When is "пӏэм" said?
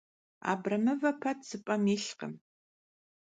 1.65-1.83